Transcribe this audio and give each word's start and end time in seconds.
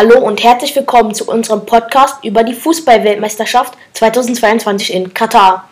Hallo 0.00 0.20
und 0.20 0.44
herzlich 0.44 0.76
willkommen 0.76 1.12
zu 1.12 1.26
unserem 1.26 1.66
Podcast 1.66 2.24
über 2.24 2.44
die 2.44 2.54
Fußball-Weltmeisterschaft 2.54 3.74
2022 3.94 4.94
in 4.94 5.12
Katar. 5.12 5.68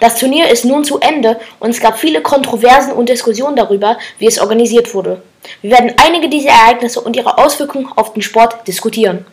Das 0.00 0.18
Turnier 0.18 0.48
ist 0.48 0.64
nun 0.64 0.82
zu 0.82 0.98
Ende 0.98 1.38
und 1.60 1.70
es 1.70 1.78
gab 1.78 1.96
viele 1.96 2.20
Kontroversen 2.20 2.92
und 2.92 3.08
Diskussionen 3.08 3.54
darüber, 3.54 3.96
wie 4.18 4.26
es 4.26 4.40
organisiert 4.40 4.92
wurde. 4.94 5.22
Wir 5.62 5.70
werden 5.70 5.94
einige 6.04 6.28
dieser 6.28 6.48
Ereignisse 6.48 7.00
und 7.00 7.14
ihre 7.14 7.38
Auswirkungen 7.38 7.86
auf 7.94 8.14
den 8.14 8.22
Sport 8.22 8.66
diskutieren. 8.66 9.24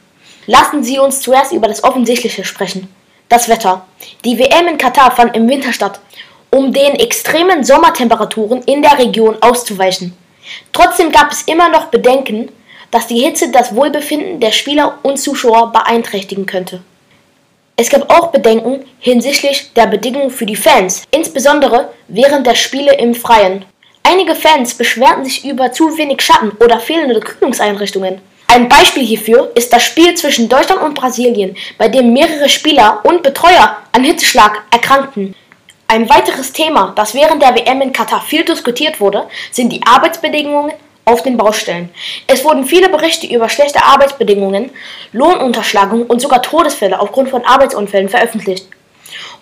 Lassen 0.46 0.84
Sie 0.84 1.00
uns 1.00 1.22
zuerst 1.22 1.52
über 1.52 1.68
das 1.68 1.84
Offensichtliche 1.84 2.46
sprechen. 2.46 2.88
Das 3.30 3.50
Wetter. 3.50 3.88
Die 4.26 4.38
WM 4.38 4.68
in 4.68 4.78
Katar 4.78 5.10
fand 5.10 5.36
im 5.36 5.50
Winter 5.50 5.74
statt, 5.74 6.00
um 6.52 6.72
den 6.72 6.94
extremen 6.98 7.64
Sommertemperaturen 7.64 8.62
in 8.68 8.84
der 8.84 9.00
Region 9.00 9.42
auszuweichen. 9.42 10.16
Trotzdem 10.72 11.12
gab 11.12 11.32
es 11.32 11.42
immer 11.48 11.70
noch 11.70 11.86
Bedenken, 11.86 12.50
dass 12.92 13.08
die 13.08 13.20
Hitze 13.20 13.52
das 13.52 13.76
Wohlbefinden 13.76 14.40
der 14.40 14.52
Spieler 14.52 15.00
und 15.04 15.18
Zuschauer 15.18 15.72
beeinträchtigen 15.72 16.46
könnte. 16.46 16.82
Es 17.78 17.90
gab 17.90 18.10
auch 18.10 18.32
Bedenken 18.32 18.86
hinsichtlich 19.00 19.74
der 19.74 19.88
Bedingungen 19.88 20.30
für 20.30 20.46
die 20.46 20.56
Fans, 20.56 21.04
insbesondere 21.12 21.90
während 22.08 22.48
der 22.48 22.56
Spiele 22.56 22.96
im 22.96 23.14
Freien. 23.14 23.66
Einige 24.04 24.36
Fans 24.36 24.76
beschwerten 24.76 25.26
sich 25.26 25.44
über 25.44 25.72
zu 25.72 25.98
wenig 25.98 26.22
Schatten 26.22 26.52
oder 26.64 26.80
fehlende 26.80 27.20
Kühlungseinrichtungen. 27.20 28.22
Ein 28.48 28.70
Beispiel 28.70 29.04
hierfür 29.04 29.52
ist 29.56 29.74
das 29.74 29.84
Spiel 29.84 30.16
zwischen 30.16 30.48
Deutschland 30.48 30.82
und 30.82 30.94
Brasilien, 30.94 31.58
bei 31.78 31.90
dem 31.90 32.14
mehrere 32.14 32.48
Spieler 32.48 33.02
und 33.04 33.24
Betreuer 33.24 33.76
an 33.92 34.04
Hitzeschlag 34.04 34.64
erkrankten. 34.72 35.36
Ein 35.88 36.10
weiteres 36.10 36.54
Thema, 36.54 36.94
das 36.96 37.14
während 37.14 37.42
der 37.42 37.56
WM 37.56 37.82
in 37.82 37.92
Katar 37.92 38.22
viel 38.22 38.46
diskutiert 38.46 39.00
wurde, 39.02 39.28
sind 39.52 39.74
die 39.74 39.82
Arbeitsbedingungen 39.86 40.72
auf 41.06 41.22
den 41.24 41.38
Baustellen. 41.38 41.90
Es 42.28 42.44
wurden 42.44 42.66
viele 42.66 42.90
Berichte 42.90 43.28
über 43.28 43.48
schlechte 43.48 43.84
Arbeitsbedingungen, 43.84 44.72
Lohnunterschlagung 45.14 46.08
und 46.08 46.20
sogar 46.20 46.42
Todesfälle 46.42 47.00
aufgrund 47.00 47.30
von 47.30 47.46
Arbeitsunfällen 47.46 48.10
veröffentlicht. 48.10 48.68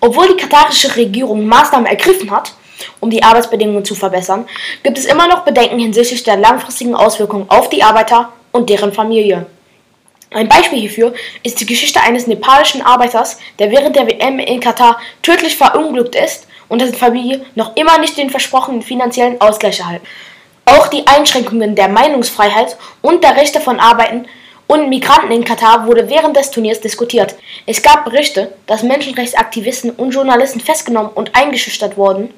Obwohl 0.01 0.27
die 0.27 0.41
katarische 0.41 0.95
Regierung 0.95 1.47
Maßnahmen 1.47 1.87
ergriffen 1.87 2.29
hat, 2.29 2.53
um 2.99 3.09
die 3.09 3.23
Arbeitsbedingungen 3.23 3.85
zu 3.85 3.95
verbessern, 3.95 4.45
gibt 4.83 4.97
es 4.97 5.05
immer 5.05 5.27
noch 5.27 5.45
Bedenken 5.45 5.79
hinsichtlich 5.79 6.23
der 6.23 6.37
langfristigen 6.37 6.95
Auswirkungen 6.95 7.49
auf 7.49 7.69
die 7.69 7.81
Arbeiter 7.81 8.33
und 8.51 8.69
deren 8.69 8.91
Familie. 8.91 9.45
Ein 10.31 10.49
Beispiel 10.49 10.79
hierfür 10.79 11.13
ist 11.43 11.59
die 11.59 11.65
Geschichte 11.65 12.01
eines 12.01 12.27
nepalischen 12.27 12.81
Arbeiters, 12.81 13.37
der 13.59 13.71
während 13.71 13.95
der 13.95 14.07
WM 14.07 14.39
in 14.39 14.59
Katar 14.59 14.99
tödlich 15.21 15.55
verunglückt 15.55 16.15
ist 16.15 16.47
und 16.69 16.81
dessen 16.81 16.95
Familie 16.95 17.45
noch 17.55 17.75
immer 17.75 17.99
nicht 17.99 18.17
den 18.17 18.31
versprochenen 18.31 18.81
finanziellen 18.81 19.39
Ausgleich 19.39 19.79
erhalten. 19.79 20.07
Auch 20.65 20.87
die 20.87 21.05
Einschränkungen 21.07 21.75
der 21.75 21.89
Meinungsfreiheit 21.89 22.77
und 23.01 23.23
der 23.23 23.35
Rechte 23.35 23.59
von 23.59 23.79
Arbeiten 23.79 24.27
und 24.67 24.89
Migranten 24.89 25.31
in 25.31 25.43
Katar 25.43 25.85
wurde 25.87 26.09
während 26.09 26.37
des 26.37 26.51
Turniers 26.51 26.79
diskutiert. 26.79 27.35
Es 27.65 27.81
gab 27.81 28.05
Berichte, 28.05 28.53
dass 28.65 28.83
Menschenrechtsaktivisten 28.83 29.91
und 29.91 30.11
Journalisten 30.13 30.59
festgenommen 30.59 31.11
und 31.13 31.35
eingeschüchtert 31.35 31.97
wurden. 31.97 32.33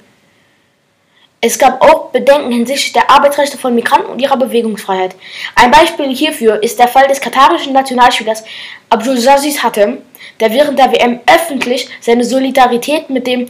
Es 1.47 1.59
gab 1.59 1.79
auch 1.83 2.09
Bedenken 2.09 2.51
hinsichtlich 2.51 2.93
der 2.93 3.11
Arbeitsrechte 3.11 3.59
von 3.59 3.75
Migranten 3.75 4.09
und 4.09 4.19
ihrer 4.19 4.35
Bewegungsfreiheit. 4.35 5.13
Ein 5.53 5.69
Beispiel 5.69 6.07
hierfür 6.07 6.63
ist 6.63 6.79
der 6.79 6.87
Fall 6.87 7.07
des 7.07 7.21
katarischen 7.21 7.71
Nationalspielers 7.71 8.43
Abdulaziz 8.89 9.61
Hatem, 9.61 9.99
der 10.39 10.51
während 10.51 10.79
der 10.79 10.91
WM 10.91 11.19
öffentlich 11.27 11.87
seine 12.01 12.25
Solidarität 12.25 13.11
mit 13.11 13.27
dem 13.27 13.47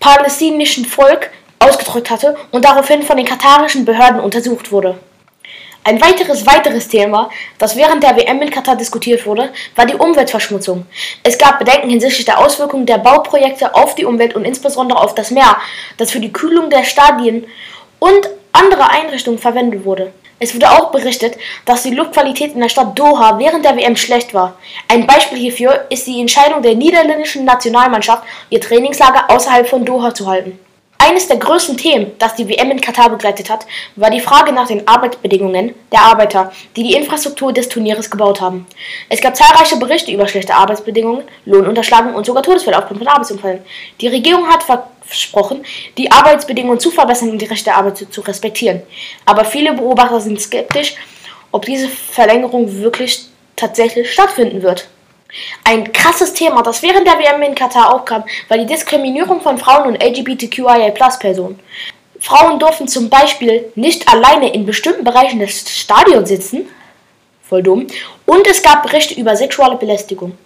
palästinensischen 0.00 0.86
Volk 0.86 1.30
ausgedrückt 1.58 2.10
hatte 2.10 2.36
und 2.50 2.64
daraufhin 2.64 3.02
von 3.02 3.16
den 3.16 3.26
katarischen 3.26 3.84
Behörden 3.84 4.20
untersucht 4.20 4.72
wurde. 4.72 4.98
Ein 5.88 6.00
weiteres 6.00 6.44
weiteres 6.44 6.88
Thema, 6.88 7.30
das 7.58 7.76
während 7.76 8.02
der 8.02 8.16
WM 8.16 8.42
in 8.42 8.50
Katar 8.50 8.74
diskutiert 8.74 9.24
wurde, 9.24 9.52
war 9.76 9.86
die 9.86 9.94
Umweltverschmutzung. 9.94 10.84
Es 11.22 11.38
gab 11.38 11.60
Bedenken 11.60 11.88
hinsichtlich 11.88 12.24
der 12.24 12.40
Auswirkungen 12.40 12.86
der 12.86 12.98
Bauprojekte 12.98 13.72
auf 13.72 13.94
die 13.94 14.04
Umwelt 14.04 14.34
und 14.34 14.44
insbesondere 14.44 15.00
auf 15.00 15.14
das 15.14 15.30
Meer, 15.30 15.58
das 15.96 16.10
für 16.10 16.18
die 16.18 16.32
Kühlung 16.32 16.70
der 16.70 16.82
Stadien 16.82 17.46
und 18.00 18.28
andere 18.50 18.90
Einrichtungen 18.90 19.38
verwendet 19.38 19.84
wurde. 19.84 20.12
Es 20.40 20.56
wurde 20.56 20.72
auch 20.72 20.90
berichtet, 20.90 21.38
dass 21.64 21.84
die 21.84 21.94
Luftqualität 21.94 22.54
in 22.54 22.60
der 22.60 22.68
Stadt 22.68 22.98
Doha 22.98 23.38
während 23.38 23.64
der 23.64 23.76
WM 23.76 23.94
schlecht 23.94 24.34
war. 24.34 24.58
Ein 24.88 25.06
Beispiel 25.06 25.38
hierfür 25.38 25.86
ist 25.88 26.08
die 26.08 26.20
Entscheidung 26.20 26.62
der 26.62 26.74
niederländischen 26.74 27.44
Nationalmannschaft, 27.44 28.24
ihr 28.50 28.60
Trainingslager 28.60 29.30
außerhalb 29.30 29.68
von 29.68 29.84
Doha 29.84 30.12
zu 30.12 30.26
halten. 30.26 30.58
Eines 31.08 31.28
der 31.28 31.36
größten 31.36 31.76
Themen, 31.76 32.10
das 32.18 32.34
die 32.34 32.48
WM 32.48 32.72
in 32.72 32.80
Katar 32.80 33.10
begleitet 33.10 33.48
hat, 33.48 33.64
war 33.94 34.10
die 34.10 34.18
Frage 34.18 34.50
nach 34.50 34.66
den 34.66 34.88
Arbeitsbedingungen 34.88 35.72
der 35.92 36.00
Arbeiter, 36.00 36.50
die 36.74 36.82
die 36.82 36.94
Infrastruktur 36.94 37.52
des 37.52 37.68
Turnieres 37.68 38.10
gebaut 38.10 38.40
haben. 38.40 38.66
Es 39.08 39.20
gab 39.20 39.36
zahlreiche 39.36 39.76
Berichte 39.76 40.10
über 40.10 40.26
schlechte 40.26 40.56
Arbeitsbedingungen, 40.56 41.22
Lohnunterschlagung 41.44 42.16
und 42.16 42.26
sogar 42.26 42.42
Todesfälle 42.42 42.76
aufgrund 42.76 42.98
von 42.98 43.06
Arbeitsunfällen. 43.06 43.60
Die 44.00 44.08
Regierung 44.08 44.48
hat 44.48 44.64
versprochen, 44.64 45.64
die 45.96 46.10
Arbeitsbedingungen 46.10 46.80
zu 46.80 46.90
verbessern 46.90 47.30
und 47.30 47.40
die 47.40 47.46
Rechte 47.46 47.66
der 47.66 47.76
Arbeit 47.76 47.98
zu 47.98 48.20
respektieren. 48.22 48.82
Aber 49.26 49.44
viele 49.44 49.74
Beobachter 49.74 50.20
sind 50.20 50.40
skeptisch, 50.40 50.96
ob 51.52 51.66
diese 51.66 51.88
Verlängerung 51.88 52.80
wirklich 52.80 53.26
tatsächlich 53.54 54.12
stattfinden 54.12 54.60
wird. 54.62 54.88
Ein 55.64 55.92
krasses 55.92 56.32
Thema, 56.32 56.62
das 56.62 56.82
während 56.82 57.06
der 57.06 57.18
WM 57.18 57.42
in 57.42 57.54
Katar 57.54 57.94
aufkam, 57.94 58.24
war 58.48 58.58
die 58.58 58.66
Diskriminierung 58.66 59.40
von 59.40 59.58
Frauen 59.58 59.88
und 59.88 60.02
LGBTQIA-Personen. 60.02 61.58
Frauen 62.20 62.58
durften 62.58 62.88
zum 62.88 63.10
Beispiel 63.10 63.70
nicht 63.74 64.08
alleine 64.08 64.52
in 64.52 64.66
bestimmten 64.66 65.04
Bereichen 65.04 65.38
des 65.38 65.64
Stadions 65.80 66.28
sitzen. 66.28 66.68
Voll 67.42 67.62
dumm. 67.62 67.86
Und 68.24 68.46
es 68.46 68.62
gab 68.62 68.82
Berichte 68.82 69.14
über 69.14 69.36
sexuelle 69.36 69.76
Belästigung. 69.76 70.36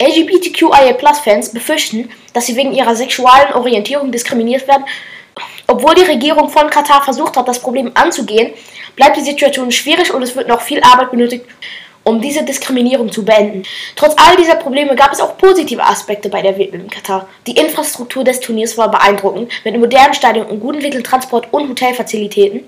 LGBTQIA-Fans 0.00 1.52
befürchten, 1.52 2.10
dass 2.32 2.46
sie 2.46 2.56
wegen 2.56 2.72
ihrer 2.72 2.94
sexuellen 2.94 3.52
Orientierung 3.54 4.10
diskriminiert 4.10 4.66
werden. 4.66 4.84
Obwohl 5.66 5.94
die 5.94 6.02
Regierung 6.02 6.48
von 6.48 6.70
Katar 6.70 7.02
versucht 7.02 7.36
hat, 7.36 7.46
das 7.46 7.60
Problem 7.60 7.90
anzugehen, 7.94 8.52
bleibt 8.96 9.16
die 9.16 9.22
Situation 9.22 9.70
schwierig 9.70 10.12
und 10.12 10.22
es 10.22 10.34
wird 10.34 10.48
noch 10.48 10.62
viel 10.62 10.80
Arbeit 10.82 11.10
benötigt, 11.10 11.44
um 12.08 12.20
diese 12.20 12.42
Diskriminierung 12.42 13.12
zu 13.12 13.24
beenden. 13.24 13.64
Trotz 13.94 14.14
all 14.16 14.36
dieser 14.36 14.56
Probleme 14.56 14.96
gab 14.96 15.12
es 15.12 15.20
auch 15.20 15.36
positive 15.36 15.84
Aspekte 15.84 16.30
bei 16.30 16.40
der 16.40 16.58
WM 16.58 16.80
in 16.80 16.90
Katar. 16.90 17.28
Die 17.46 17.56
Infrastruktur 17.56 18.24
des 18.24 18.40
Turniers 18.40 18.78
war 18.78 18.90
beeindruckend, 18.90 19.52
mit 19.64 19.78
modernen 19.78 20.14
Stadion 20.14 20.46
und 20.46 20.60
gut 20.60 20.76
entwickelten 20.76 21.04
Transport- 21.04 21.52
und 21.52 21.68
Hotelfazilitäten. 21.68 22.64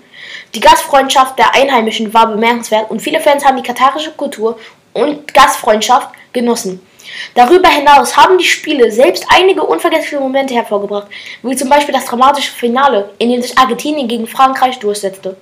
Die 0.55 0.61
Gastfreundschaft 0.61 1.39
der 1.39 1.55
Einheimischen 1.55 2.13
war 2.13 2.27
bemerkenswert 2.27 2.91
und 2.91 3.01
viele 3.01 3.21
Fans 3.21 3.45
haben 3.45 3.57
die 3.57 3.63
katarische 3.63 4.13
Kultur 4.13 4.59
und 4.93 5.33
Gastfreundschaft 5.33 6.11
genossen. 6.33 6.87
Darüber 7.35 7.69
hinaus 7.69 8.17
haben 8.17 8.37
die 8.37 8.45
Spiele 8.45 8.93
selbst 8.93 9.25
einige 9.31 9.63
unvergessliche 9.63 10.21
Momente 10.21 10.55
hervorgebracht, 10.55 11.09
wie 11.43 11.57
zum 11.57 11.71
Beispiel 11.71 11.95
das 11.95 12.05
dramatische 12.05 12.53
Finale, 12.53 13.11
in 13.19 13.31
dem 13.31 13.41
sich 13.41 13.57
Argentinien 13.57 14.07
gegen 14.07 14.27
Frankreich 14.27 14.79
durchsetzte. 14.79 15.37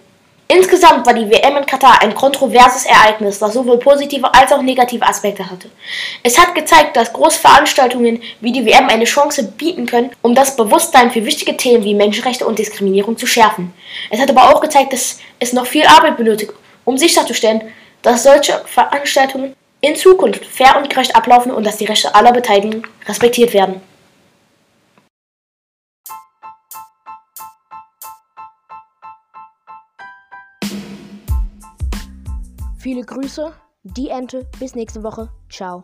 Insgesamt 0.51 1.05
war 1.05 1.13
die 1.13 1.29
WM 1.29 1.59
in 1.59 1.67
Katar 1.67 2.01
ein 2.01 2.15
kontroverses 2.15 2.87
Ereignis, 2.87 3.39
das 3.39 3.53
sowohl 3.53 3.79
positive 3.79 4.33
als 4.33 4.51
auch 4.51 4.63
negative 4.63 5.07
Aspekte 5.07 5.51
hatte. 5.51 5.69
Es 6.23 6.39
hat 6.39 6.55
gezeigt, 6.55 6.97
dass 6.97 7.13
Großveranstaltungen 7.13 8.23
wie 8.41 8.53
die 8.53 8.65
WM 8.65 8.89
eine 8.89 9.05
Chance 9.05 9.43
bieten 9.43 9.85
können, 9.85 10.11
um 10.23 10.35
das 10.35 10.57
Bewusstsein 10.57 11.11
für 11.11 11.27
wichtige 11.27 11.55
Themen 11.55 11.85
wie 11.85 11.95
Menschenrechte 11.95 12.47
und 12.47 12.59
Diskriminierung 12.59 13.19
zu 13.19 13.27
schärfen. 13.27 13.75
Es 14.09 14.21
hat 14.21 14.31
aber 14.31 14.49
auch 14.49 14.63
gezeigt, 14.63 14.95
dass 14.95 15.21
es 15.39 15.53
noch 15.53 15.67
viel 15.67 15.87
Arbeit 15.87 16.17
benötigt, 16.17 16.55
um 16.87 16.97
sicherzustellen, 16.97 17.71
dass 18.01 18.23
solche 18.23 18.63
Veranstaltungen 18.65 19.55
in 19.83 19.97
Zukunft 19.97 20.47
fair 20.47 20.79
und 20.79 20.89
gerecht 20.89 21.15
ablaufen 21.15 21.53
und 21.53 21.67
dass 21.67 21.77
die 21.77 21.85
Rechte 21.85 22.15
aller 22.15 22.33
Beteiligten 22.33 22.85
respektiert 23.07 23.53
werden. 23.53 23.83
Viele 32.79 33.03
Grüße, 33.03 33.53
die 33.83 34.09
Ente. 34.09 34.49
Bis 34.61 34.77
nächste 34.77 35.03
Woche. 35.03 35.29
Ciao. 35.51 35.83